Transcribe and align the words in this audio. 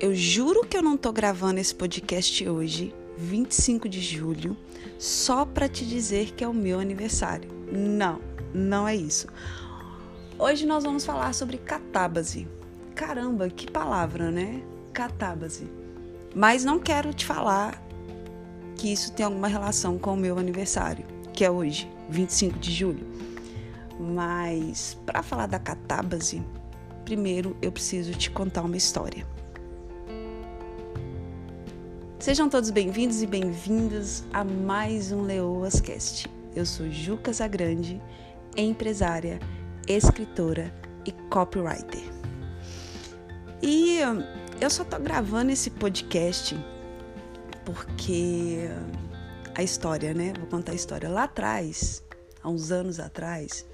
eu 0.00 0.14
juro 0.14 0.64
que 0.64 0.76
eu 0.76 0.82
não 0.82 0.96
tô 0.96 1.12
gravando 1.12 1.58
esse 1.58 1.74
podcast 1.74 2.48
hoje, 2.48 2.94
25 3.16 3.88
de 3.88 4.00
julho, 4.00 4.56
só 4.96 5.44
para 5.44 5.68
te 5.68 5.84
dizer 5.84 6.32
que 6.32 6.44
é 6.44 6.48
o 6.48 6.54
meu 6.54 6.78
aniversário. 6.78 7.50
Não, 7.72 8.20
não 8.54 8.86
é 8.86 8.94
isso. 8.94 9.26
Hoje 10.38 10.66
nós 10.66 10.84
vamos 10.84 11.04
falar 11.04 11.34
sobre 11.34 11.58
catábase. 11.58 12.46
Caramba, 12.94 13.48
que 13.50 13.68
palavra, 13.68 14.30
né? 14.30 14.62
Catábase. 14.92 15.68
Mas 16.32 16.64
não 16.64 16.78
quero 16.78 17.12
te 17.12 17.26
falar 17.26 17.82
que 18.76 18.92
isso 18.92 19.12
tem 19.12 19.26
alguma 19.26 19.48
relação 19.48 19.98
com 19.98 20.14
o 20.14 20.16
meu 20.16 20.38
aniversário, 20.38 21.04
que 21.32 21.44
é 21.44 21.50
hoje, 21.50 21.90
25 22.08 22.56
de 22.60 22.72
julho. 22.72 23.06
Mas 23.98 24.96
para 25.04 25.24
falar 25.24 25.46
da 25.46 25.58
catábase, 25.58 26.40
primeiro 27.04 27.56
eu 27.60 27.72
preciso 27.72 28.12
te 28.12 28.30
contar 28.30 28.62
uma 28.62 28.76
história. 28.76 29.26
Sejam 32.20 32.48
todos 32.48 32.70
bem-vindos 32.70 33.22
e 33.22 33.26
bem-vindas 33.28 34.24
a 34.32 34.42
mais 34.42 35.12
um 35.12 35.22
Leoas 35.22 35.80
Cast. 35.80 36.28
Eu 36.54 36.66
sou 36.66 36.90
Juca 36.90 37.32
Zagrande, 37.32 38.02
empresária, 38.56 39.38
escritora 39.86 40.74
e 41.06 41.12
copywriter. 41.30 42.02
E 43.62 44.00
hum, 44.04 44.24
eu 44.60 44.68
só 44.68 44.82
tô 44.82 44.98
gravando 44.98 45.52
esse 45.52 45.70
podcast 45.70 46.58
porque 47.64 48.68
a 49.54 49.62
história, 49.62 50.12
né? 50.12 50.32
Vou 50.36 50.48
contar 50.48 50.72
a 50.72 50.74
história. 50.74 51.08
Lá 51.08 51.22
atrás, 51.22 52.02
há 52.42 52.48
uns 52.48 52.72
anos 52.72 52.98
atrás, 52.98 53.64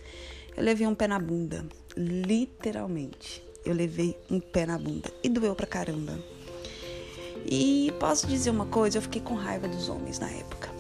eu 0.54 0.62
levei 0.62 0.86
um 0.86 0.94
pé 0.94 1.08
na 1.08 1.18
bunda, 1.18 1.64
literalmente. 1.96 3.42
Eu 3.64 3.72
levei 3.72 4.14
um 4.30 4.38
pé 4.38 4.66
na 4.66 4.76
bunda 4.76 5.10
e 5.22 5.30
doeu 5.30 5.54
pra 5.54 5.66
caramba 5.66 6.12
e 7.44 7.92
posso 8.00 8.26
dizer 8.26 8.50
uma 8.50 8.66
coisa, 8.66 8.98
eu 8.98 9.02
fiquei 9.02 9.20
com 9.20 9.34
raiva 9.34 9.68
dos 9.68 9.88
homens 9.88 10.18
na 10.18 10.30
época. 10.30 10.70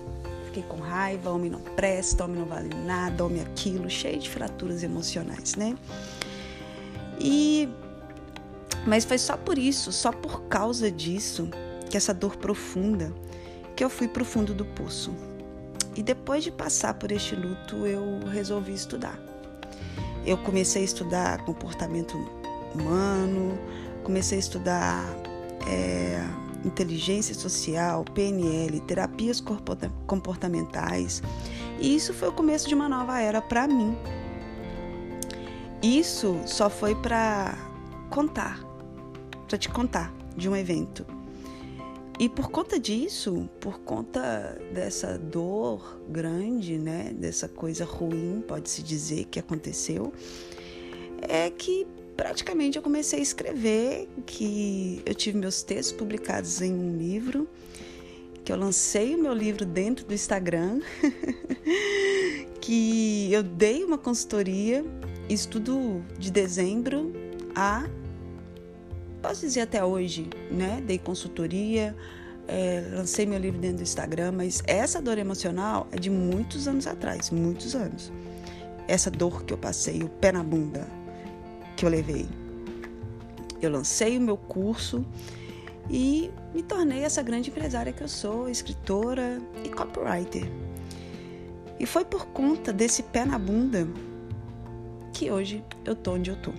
Fiquei 0.46 0.62
com 0.62 0.76
raiva, 0.76 1.30
homem 1.30 1.50
não 1.50 1.60
presta, 1.60 2.24
homem 2.24 2.38
não 2.38 2.46
vale 2.46 2.74
nada, 2.86 3.24
homem 3.24 3.42
aquilo, 3.42 3.90
cheio 3.90 4.18
de 4.18 4.30
fraturas 4.30 4.82
emocionais, 4.82 5.56
né? 5.56 5.76
E 7.20 7.68
mas 8.86 9.04
foi 9.04 9.18
só 9.18 9.36
por 9.36 9.56
isso, 9.56 9.90
só 9.92 10.12
por 10.12 10.42
causa 10.42 10.90
disso, 10.90 11.48
que 11.88 11.96
essa 11.96 12.12
dor 12.12 12.36
profunda, 12.36 13.12
que 13.74 13.82
eu 13.82 13.88
fui 13.88 14.06
pro 14.06 14.24
fundo 14.24 14.52
do 14.52 14.64
poço. 14.64 15.14
E 15.96 16.02
depois 16.02 16.44
de 16.44 16.50
passar 16.50 16.94
por 16.94 17.10
este 17.10 17.34
luto, 17.34 17.86
eu 17.86 18.20
resolvi 18.30 18.74
estudar. 18.74 19.18
Eu 20.26 20.36
comecei 20.38 20.82
a 20.82 20.84
estudar 20.84 21.44
comportamento 21.44 22.16
humano, 22.74 23.58
comecei 24.02 24.38
a 24.38 24.40
estudar 24.40 25.04
é, 25.66 26.22
inteligência 26.64 27.34
social, 27.34 28.04
PNL, 28.14 28.80
terapias 28.80 29.42
comportamentais. 30.06 31.22
E 31.80 31.94
isso 31.94 32.12
foi 32.14 32.28
o 32.28 32.32
começo 32.32 32.68
de 32.68 32.74
uma 32.74 32.88
nova 32.88 33.20
era 33.20 33.40
para 33.42 33.66
mim. 33.66 33.96
Isso 35.82 36.40
só 36.46 36.70
foi 36.70 36.94
para 36.94 37.58
contar, 38.10 38.64
para 39.46 39.58
te 39.58 39.68
contar 39.68 40.12
de 40.36 40.48
um 40.48 40.56
evento. 40.56 41.04
E 42.18 42.28
por 42.28 42.50
conta 42.50 42.78
disso, 42.78 43.48
por 43.60 43.80
conta 43.80 44.56
dessa 44.72 45.18
dor 45.18 46.00
grande, 46.08 46.78
né, 46.78 47.12
dessa 47.12 47.48
coisa 47.48 47.84
ruim, 47.84 48.42
pode-se 48.46 48.82
dizer, 48.82 49.24
que 49.24 49.40
aconteceu, 49.40 50.12
é 51.20 51.50
que 51.50 51.86
praticamente 52.16 52.76
eu 52.76 52.82
comecei 52.82 53.18
a 53.18 53.22
escrever, 53.22 54.08
que 54.26 55.02
eu 55.04 55.14
tive 55.14 55.38
meus 55.38 55.62
textos 55.62 55.96
publicados 55.96 56.60
em 56.60 56.72
um 56.72 56.96
livro, 56.96 57.48
que 58.44 58.52
eu 58.52 58.56
lancei 58.56 59.14
o 59.14 59.22
meu 59.22 59.32
livro 59.32 59.64
dentro 59.64 60.04
do 60.04 60.14
Instagram, 60.14 60.80
que 62.60 63.32
eu 63.32 63.42
dei 63.42 63.84
uma 63.84 63.98
consultoria, 63.98 64.84
estudo 65.28 66.04
de 66.18 66.30
dezembro 66.30 67.12
a 67.54 67.88
posso 69.22 69.40
dizer 69.40 69.62
até 69.62 69.82
hoje, 69.82 70.28
né? 70.50 70.82
Dei 70.86 70.98
consultoria, 70.98 71.96
é, 72.46 72.84
lancei 72.92 73.24
meu 73.24 73.38
livro 73.38 73.58
dentro 73.58 73.78
do 73.78 73.82
Instagram, 73.82 74.32
mas 74.32 74.62
essa 74.66 75.00
dor 75.00 75.16
emocional 75.16 75.88
é 75.92 75.98
de 75.98 76.10
muitos 76.10 76.68
anos 76.68 76.86
atrás, 76.86 77.30
muitos 77.30 77.74
anos. 77.74 78.12
Essa 78.86 79.10
dor 79.10 79.44
que 79.44 79.54
eu 79.54 79.56
passei, 79.56 80.02
o 80.02 80.10
pé 80.10 80.30
na 80.30 80.42
bunda, 80.42 80.86
que 81.76 81.84
eu 81.84 81.90
levei. 81.90 82.28
Eu 83.60 83.70
lancei 83.70 84.18
o 84.18 84.20
meu 84.20 84.36
curso 84.36 85.04
e 85.90 86.30
me 86.54 86.62
tornei 86.62 87.02
essa 87.02 87.22
grande 87.22 87.50
empresária 87.50 87.92
que 87.92 88.02
eu 88.02 88.08
sou, 88.08 88.48
escritora 88.48 89.40
e 89.64 89.68
copywriter. 89.68 90.44
E 91.78 91.86
foi 91.86 92.04
por 92.04 92.26
conta 92.26 92.72
desse 92.72 93.02
pé 93.02 93.24
na 93.24 93.38
bunda 93.38 93.88
que 95.12 95.30
hoje 95.30 95.64
eu 95.84 95.94
tô 95.94 96.12
onde 96.12 96.30
eu 96.30 96.36
tô. 96.36 96.52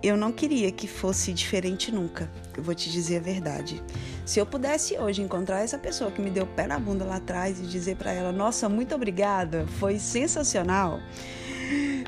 Eu 0.00 0.16
não 0.16 0.30
queria 0.30 0.70
que 0.70 0.86
fosse 0.86 1.32
diferente 1.32 1.90
nunca, 1.90 2.30
eu 2.56 2.62
vou 2.62 2.74
te 2.74 2.88
dizer 2.88 3.16
a 3.16 3.20
verdade. 3.20 3.82
Se 4.24 4.38
eu 4.38 4.46
pudesse 4.46 4.96
hoje 4.96 5.22
encontrar 5.22 5.60
essa 5.60 5.76
pessoa 5.76 6.10
que 6.10 6.20
me 6.20 6.30
deu 6.30 6.46
pé 6.46 6.66
na 6.66 6.78
bunda 6.78 7.04
lá 7.04 7.16
atrás 7.16 7.58
e 7.58 7.62
dizer 7.62 7.96
para 7.96 8.12
ela: 8.12 8.30
"Nossa, 8.30 8.68
muito 8.68 8.94
obrigada, 8.94 9.66
foi 9.78 9.98
sensacional", 9.98 11.00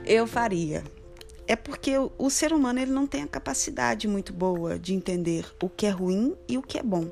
eu 0.07 0.27
faria 0.27 0.85
é 1.51 1.57
porque 1.57 1.95
o 2.17 2.31
ser 2.31 2.53
humano 2.53 2.79
ele 2.79 2.93
não 2.93 3.09
tem 3.09 3.25
a 3.25 3.27
capacidade 3.27 4.07
muito 4.07 4.33
boa 4.33 4.79
de 4.79 4.95
entender 4.95 5.45
o 5.61 5.69
que 5.69 5.85
é 5.85 5.91
ruim 5.91 6.37
e 6.47 6.57
o 6.57 6.63
que 6.63 6.79
é 6.79 6.83
bom. 6.83 7.11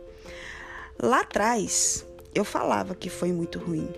Lá 1.02 1.22
atrás, 1.22 2.06
eu 2.32 2.44
falava 2.44 2.94
que 2.94 3.10
foi 3.10 3.32
muito 3.32 3.58
ruim 3.58 3.88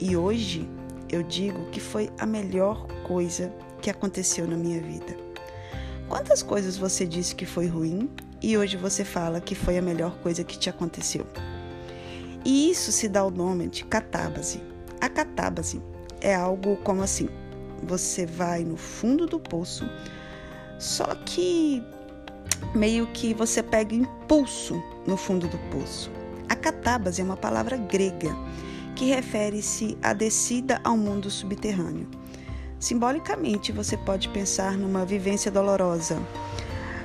e 0.00 0.16
hoje 0.16 0.68
eu 1.10 1.24
digo 1.24 1.68
que 1.72 1.80
foi 1.80 2.10
a 2.16 2.24
melhor 2.24 2.86
coisa 3.08 3.52
que 3.82 3.90
aconteceu 3.90 4.46
na 4.46 4.56
minha 4.56 4.80
vida. 4.80 5.16
Quantas 6.08 6.44
coisas 6.44 6.76
você 6.76 7.04
disse 7.04 7.34
que 7.34 7.44
foi 7.44 7.66
ruim 7.66 8.08
e 8.40 8.56
hoje 8.56 8.76
você 8.76 9.04
fala 9.04 9.40
que 9.40 9.56
foi 9.56 9.78
a 9.78 9.82
melhor 9.82 10.16
coisa 10.18 10.44
que 10.44 10.56
te 10.56 10.70
aconteceu? 10.70 11.26
E 12.44 12.70
isso 12.70 12.92
se 12.92 13.08
dá 13.08 13.24
o 13.24 13.32
nome 13.32 13.66
de 13.66 13.84
catábase. 13.84 14.62
A 15.00 15.08
catábase 15.08 15.82
é 16.20 16.36
algo 16.36 16.76
como 16.84 17.02
assim: 17.02 17.28
você 17.82 18.26
vai 18.26 18.64
no 18.64 18.76
fundo 18.76 19.26
do 19.26 19.38
poço, 19.38 19.88
só 20.78 21.14
que 21.26 21.82
meio 22.74 23.06
que 23.08 23.34
você 23.34 23.62
pega 23.62 23.94
impulso 23.94 24.82
no 25.06 25.16
fundo 25.16 25.48
do 25.48 25.58
poço. 25.70 26.10
A 26.48 26.54
catábase 26.54 27.20
é 27.20 27.24
uma 27.24 27.36
palavra 27.36 27.76
grega 27.76 28.34
que 28.94 29.06
refere-se 29.06 29.96
à 30.02 30.12
descida 30.12 30.80
ao 30.82 30.96
mundo 30.96 31.30
subterrâneo. 31.30 32.08
Simbolicamente, 32.80 33.72
você 33.72 33.96
pode 33.96 34.28
pensar 34.28 34.76
numa 34.76 35.04
vivência 35.04 35.50
dolorosa, 35.50 36.20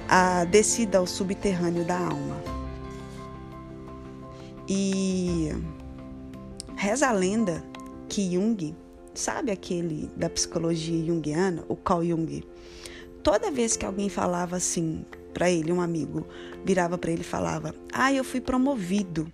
a 0.08 0.46
descida 0.46 1.00
ao 1.00 1.08
subterrâneo 1.08 1.84
da 1.84 1.98
alma. 1.98 2.42
E 4.68 5.52
reza 6.76 7.10
a 7.10 7.12
lenda 7.12 7.64
que 8.08 8.34
Jung 8.34 8.76
Sabe 9.14 9.52
aquele 9.52 10.10
da 10.18 10.28
psicologia 10.28 11.06
junguiana, 11.06 11.64
o 11.68 11.76
Carl 11.76 12.04
Jung? 12.04 12.44
Toda 13.22 13.52
vez 13.52 13.78
que 13.78 13.86
alguém 13.86 14.10
falava 14.10 14.56
assim 14.56 15.06
para 15.34 15.52
ele, 15.52 15.72
um 15.72 15.80
amigo, 15.80 16.26
virava 16.66 16.98
para 16.98 17.12
ele 17.12 17.22
e 17.22 17.24
falava: 17.24 17.76
"Ah, 17.94 18.12
eu 18.12 18.24
fui 18.24 18.42
promovido 18.42 19.28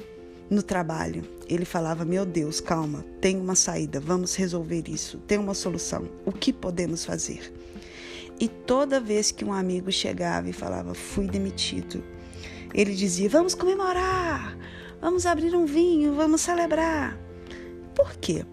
no 0.50 0.62
trabalho". 0.62 1.24
Ele 1.48 1.64
falava: 1.64 2.04
"Meu 2.04 2.26
Deus, 2.26 2.60
calma, 2.60 3.06
tem 3.22 3.38
uma 3.38 3.56
saída, 3.56 4.02
vamos 4.02 4.36
resolver 4.36 4.84
isso, 4.90 5.18
tem 5.20 5.38
uma 5.38 5.54
solução. 5.54 6.10
O 6.26 6.32
que 6.34 6.52
podemos 6.52 7.06
fazer?" 7.06 7.54
E 8.38 8.50
toda 8.50 9.00
vez 9.00 9.32
que 9.32 9.46
um 9.46 9.54
amigo 9.54 9.90
chegava 9.94 10.50
e 10.50 10.54
falava: 10.54 10.94
"Fui 10.94 11.26
demitido", 11.26 12.04
ele 12.74 12.94
dizia: 12.94 13.30
"Vamos 13.30 13.56
comemorar, 13.56 14.58
vamos 15.00 15.26
abrir 15.26 15.56
um 15.56 15.66
vinho, 15.66 16.16
vamos 16.16 16.42
celebrar". 16.42 17.18
Por 17.96 18.18
quê? 18.18 18.46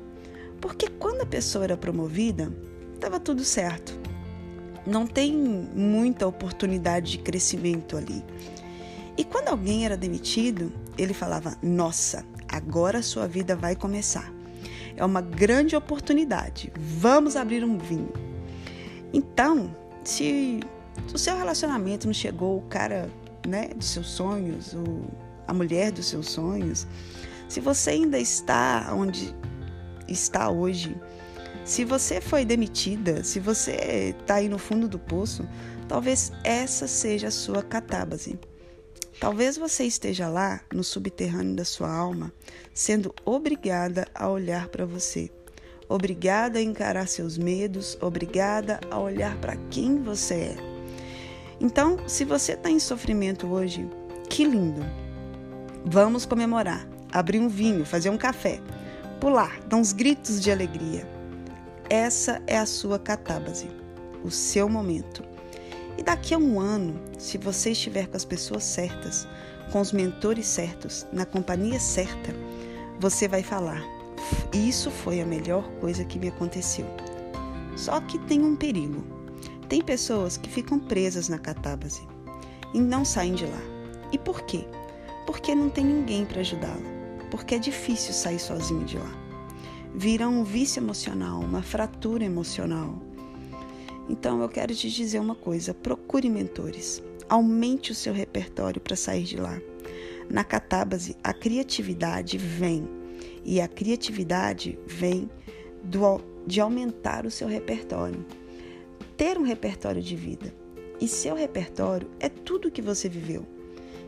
Porque 0.60 0.88
quando 0.88 1.22
a 1.22 1.26
pessoa 1.26 1.64
era 1.64 1.76
promovida, 1.76 2.52
estava 2.94 3.20
tudo 3.20 3.44
certo. 3.44 3.98
Não 4.86 5.06
tem 5.06 5.32
muita 5.34 6.26
oportunidade 6.26 7.12
de 7.12 7.18
crescimento 7.18 7.96
ali. 7.96 8.24
E 9.16 9.24
quando 9.24 9.48
alguém 9.48 9.84
era 9.84 9.96
demitido, 9.96 10.72
ele 10.96 11.14
falava: 11.14 11.56
Nossa, 11.62 12.24
agora 12.48 12.98
a 12.98 13.02
sua 13.02 13.26
vida 13.26 13.56
vai 13.56 13.74
começar. 13.74 14.32
É 14.96 15.04
uma 15.04 15.20
grande 15.20 15.76
oportunidade. 15.76 16.72
Vamos 16.76 17.36
abrir 17.36 17.64
um 17.64 17.78
vinho. 17.78 18.12
Então, 19.12 19.74
se 20.04 20.60
o 21.12 21.18
seu 21.18 21.36
relacionamento 21.36 22.06
não 22.06 22.14
chegou, 22.14 22.58
o 22.58 22.62
cara 22.62 23.10
né, 23.46 23.68
dos 23.68 23.88
seus 23.88 24.08
sonhos, 24.08 24.72
o, 24.74 25.04
a 25.46 25.52
mulher 25.52 25.92
dos 25.92 26.06
seus 26.06 26.30
sonhos, 26.30 26.86
se 27.48 27.60
você 27.60 27.90
ainda 27.90 28.18
está 28.18 28.92
onde 28.92 29.34
está 30.08 30.50
hoje. 30.50 30.96
Se 31.64 31.84
você 31.84 32.20
foi 32.20 32.44
demitida, 32.44 33.24
se 33.24 33.40
você 33.40 34.14
está 34.18 34.36
aí 34.36 34.48
no 34.48 34.58
fundo 34.58 34.88
do 34.88 34.98
poço, 34.98 35.46
talvez 35.88 36.32
essa 36.44 36.86
seja 36.86 37.28
a 37.28 37.32
sua 37.32 37.62
catábase. 37.62 38.38
Talvez 39.18 39.56
você 39.56 39.84
esteja 39.84 40.28
lá 40.28 40.60
no 40.72 40.84
subterrâneo 40.84 41.56
da 41.56 41.64
sua 41.64 41.90
alma, 41.90 42.32
sendo 42.74 43.14
obrigada 43.24 44.06
a 44.14 44.28
olhar 44.28 44.68
para 44.68 44.84
você, 44.84 45.30
obrigada 45.88 46.58
a 46.58 46.62
encarar 46.62 47.08
seus 47.08 47.38
medos, 47.38 47.96
obrigada 48.00 48.78
a 48.90 48.98
olhar 48.98 49.34
para 49.38 49.56
quem 49.70 50.02
você 50.02 50.34
é. 50.34 50.56
Então, 51.58 52.06
se 52.06 52.26
você 52.26 52.52
está 52.52 52.70
em 52.70 52.78
sofrimento 52.78 53.46
hoje, 53.46 53.88
que 54.28 54.44
lindo! 54.44 54.82
Vamos 55.82 56.26
comemorar, 56.26 56.86
abrir 57.10 57.38
um 57.38 57.48
vinho, 57.48 57.86
fazer 57.86 58.10
um 58.10 58.18
café, 58.18 58.60
pular, 59.20 59.60
dar 59.66 59.76
uns 59.76 59.92
gritos 59.92 60.40
de 60.40 60.50
alegria. 60.50 61.06
Essa 61.88 62.42
é 62.46 62.58
a 62.58 62.66
sua 62.66 62.98
catábase, 62.98 63.68
o 64.24 64.30
seu 64.30 64.68
momento. 64.68 65.22
E 65.98 66.02
daqui 66.02 66.34
a 66.34 66.38
um 66.38 66.60
ano, 66.60 67.00
se 67.18 67.38
você 67.38 67.70
estiver 67.70 68.06
com 68.08 68.16
as 68.16 68.24
pessoas 68.24 68.64
certas, 68.64 69.26
com 69.72 69.80
os 69.80 69.92
mentores 69.92 70.46
certos, 70.46 71.06
na 71.12 71.24
companhia 71.24 71.80
certa, 71.80 72.34
você 72.98 73.26
vai 73.28 73.42
falar: 73.42 73.82
Isso 74.52 74.90
foi 74.90 75.20
a 75.20 75.26
melhor 75.26 75.68
coisa 75.80 76.04
que 76.04 76.18
me 76.18 76.28
aconteceu. 76.28 76.86
Só 77.76 78.00
que 78.00 78.18
tem 78.20 78.42
um 78.42 78.56
perigo. 78.56 79.04
Tem 79.68 79.82
pessoas 79.82 80.36
que 80.36 80.48
ficam 80.48 80.78
presas 80.78 81.28
na 81.28 81.38
catábase 81.38 82.02
e 82.72 82.80
não 82.80 83.04
saem 83.04 83.34
de 83.34 83.44
lá. 83.44 83.60
E 84.12 84.18
por 84.18 84.42
quê? 84.42 84.66
Porque 85.26 85.54
não 85.54 85.68
tem 85.68 85.84
ninguém 85.84 86.24
para 86.24 86.40
ajudá-la. 86.40 86.95
Porque 87.30 87.54
é 87.54 87.58
difícil 87.58 88.12
sair 88.12 88.38
sozinho 88.38 88.84
de 88.84 88.96
lá. 88.98 89.12
Vira 89.94 90.28
um 90.28 90.44
vício 90.44 90.80
emocional, 90.80 91.40
uma 91.40 91.62
fratura 91.62 92.24
emocional, 92.24 93.00
então 94.08 94.40
eu 94.40 94.48
quero 94.48 94.74
te 94.74 94.90
dizer 94.90 95.18
uma 95.18 95.34
coisa: 95.34 95.74
procure 95.74 96.28
mentores. 96.28 97.02
Aumente 97.28 97.90
o 97.90 97.94
seu 97.94 98.12
repertório 98.12 98.80
para 98.80 98.94
sair 98.94 99.24
de 99.24 99.36
lá. 99.36 99.60
Na 100.30 100.44
catábase, 100.44 101.16
a 101.22 101.32
criatividade 101.32 102.38
vem. 102.38 102.88
E 103.44 103.60
a 103.60 103.68
criatividade 103.68 104.78
vem 104.86 105.30
do, 105.82 106.20
de 106.46 106.60
aumentar 106.60 107.26
o 107.26 107.30
seu 107.30 107.48
repertório. 107.48 108.24
Ter 109.16 109.38
um 109.38 109.42
repertório 109.42 110.02
de 110.02 110.14
vida. 110.14 110.54
E 111.00 111.08
seu 111.08 111.34
repertório 111.34 112.08
é 112.20 112.28
tudo 112.28 112.70
que 112.70 112.82
você 112.82 113.08
viveu. 113.08 113.46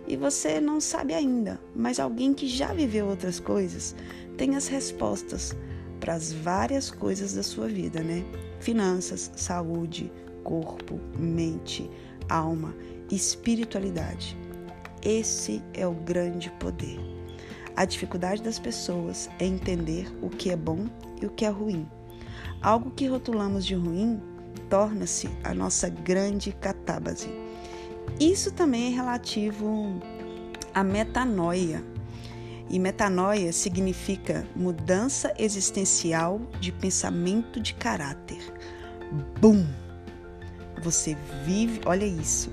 E 0.08 0.16
você 0.16 0.58
não 0.58 0.80
sabe 0.80 1.12
ainda, 1.12 1.60
mas 1.76 2.00
alguém 2.00 2.32
que 2.32 2.48
já 2.48 2.72
viveu 2.72 3.06
outras 3.06 3.38
coisas 3.38 3.94
tem 4.38 4.56
as 4.56 4.66
respostas 4.66 5.54
para 6.00 6.14
as 6.14 6.32
várias 6.32 6.90
coisas 6.90 7.34
da 7.34 7.42
sua 7.42 7.68
vida, 7.68 8.00
né? 8.00 8.24
Finanças, 8.58 9.30
saúde, 9.36 10.10
corpo, 10.42 10.98
mente, 11.18 11.90
alma, 12.26 12.74
espiritualidade. 13.10 14.34
Esse 15.02 15.62
é 15.74 15.86
o 15.86 15.92
grande 15.92 16.50
poder. 16.52 16.98
A 17.76 17.84
dificuldade 17.84 18.42
das 18.42 18.58
pessoas 18.58 19.28
é 19.38 19.44
entender 19.44 20.10
o 20.22 20.30
que 20.30 20.50
é 20.50 20.56
bom 20.56 20.86
e 21.20 21.26
o 21.26 21.30
que 21.30 21.44
é 21.44 21.50
ruim. 21.50 21.86
Algo 22.62 22.90
que 22.90 23.06
rotulamos 23.06 23.66
de 23.66 23.74
ruim 23.74 24.20
torna-se 24.70 25.28
a 25.44 25.52
nossa 25.52 25.88
grande 25.90 26.50
catábase. 26.52 27.28
Isso 28.20 28.50
também 28.50 28.92
é 28.92 28.96
relativo 28.96 30.00
à 30.74 30.82
metanoia, 30.82 31.84
e 32.70 32.78
metanoia 32.78 33.52
significa 33.52 34.46
mudança 34.54 35.32
existencial 35.38 36.40
de 36.60 36.70
pensamento 36.70 37.60
de 37.60 37.74
caráter. 37.74 38.38
Bum! 39.40 39.64
Você 40.82 41.16
vive, 41.44 41.80
olha 41.86 42.04
isso. 42.04 42.50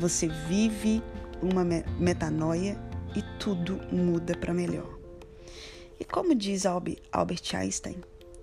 Você 0.00 0.28
vive 0.48 1.02
uma 1.40 1.64
metanoia 1.98 2.76
e 3.14 3.22
tudo 3.38 3.80
muda 3.92 4.36
para 4.36 4.52
melhor. 4.52 4.98
E 6.00 6.04
como 6.04 6.34
diz 6.34 6.66
Albert 6.66 7.54
Einstein, 7.54 7.96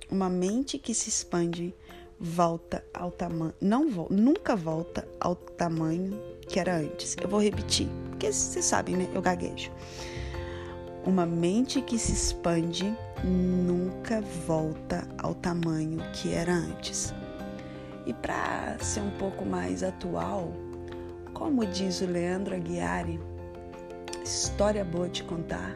uma 0.09 0.29
mente 0.29 0.77
que 0.77 0.93
se 0.93 1.09
expande 1.09 1.75
volta 2.17 2.85
ao 2.93 3.11
tamanho, 3.11 3.53
não 3.59 3.85
nunca 4.09 4.55
volta 4.55 5.07
ao 5.19 5.35
tamanho 5.35 6.17
que 6.51 6.59
era 6.59 6.75
antes. 6.75 7.15
Eu 7.21 7.29
vou 7.29 7.41
repetir, 7.41 7.87
porque 8.09 8.31
vocês 8.31 8.65
sabem, 8.65 8.97
né? 8.97 9.07
Eu 9.13 9.21
gaguejo. 9.21 9.71
Uma 11.05 11.25
mente 11.25 11.81
que 11.81 11.97
se 11.97 12.11
expande 12.11 12.93
nunca 13.23 14.21
volta 14.45 15.07
ao 15.17 15.33
tamanho 15.33 15.99
que 16.13 16.33
era 16.33 16.53
antes. 16.53 17.13
E 18.05 18.13
para 18.13 18.77
ser 18.79 18.99
um 18.99 19.11
pouco 19.11 19.45
mais 19.45 19.81
atual, 19.81 20.51
como 21.33 21.65
diz 21.65 22.01
o 22.01 22.05
Leandro 22.05 22.55
Aguiari, 22.55 23.19
história 24.23 24.83
boa 24.83 25.07
de 25.07 25.23
contar 25.23 25.75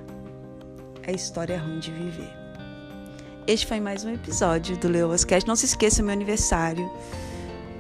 é 1.07 1.11
história 1.11 1.59
ruim 1.59 1.79
de 1.79 1.91
viver. 1.91 2.33
Este 3.47 3.67
foi 3.67 3.79
mais 3.79 4.03
um 4.03 4.11
episódio 4.11 4.75
do 4.77 4.87
Leoascast. 4.87 5.47
Não 5.47 5.55
se 5.55 5.65
esqueça 5.65 6.01
meu 6.01 6.11
aniversário. 6.11 6.91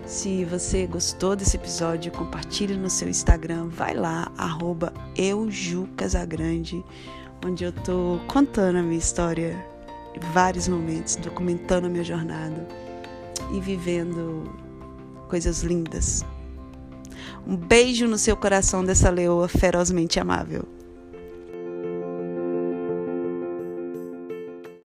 Se 0.05 0.45
você 0.45 0.85
gostou 0.85 1.35
desse 1.35 1.57
episódio, 1.57 2.11
compartilhe 2.11 2.77
no 2.77 2.89
seu 2.89 3.09
Instagram. 3.09 3.69
Vai 3.69 3.95
lá, 3.95 4.31
arroba 4.37 4.93
eujucasagrande 5.17 6.83
onde 7.43 7.63
eu 7.63 7.71
tô 7.71 8.19
contando 8.27 8.77
a 8.77 8.83
minha 8.83 8.97
história, 8.97 9.55
vários 10.31 10.67
momentos, 10.67 11.15
documentando 11.15 11.87
a 11.87 11.89
minha 11.89 12.03
jornada 12.03 12.67
e 13.51 13.59
vivendo 13.59 14.51
coisas 15.27 15.61
lindas. 15.61 16.23
Um 17.45 17.55
beijo 17.55 18.07
no 18.07 18.17
seu 18.17 18.37
coração 18.37 18.83
dessa 18.83 19.09
leoa 19.09 19.47
ferozmente 19.47 20.19
amável. 20.19 20.67